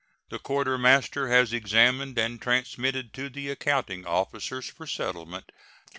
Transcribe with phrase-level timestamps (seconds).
[0.29, 5.51] The Quartermaster has examined and transmitted to the accounting officers for settlement
[5.83, 5.89] $367,172.